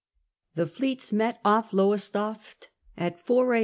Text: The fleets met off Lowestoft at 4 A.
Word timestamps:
The 0.55 0.65
fleets 0.65 1.11
met 1.11 1.39
off 1.45 1.73
Lowestoft 1.73 2.71
at 2.97 3.23
4 3.23 3.53
A. 3.53 3.59